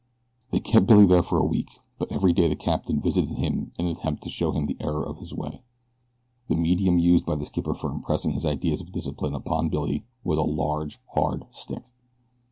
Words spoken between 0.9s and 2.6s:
there for a week; but every day the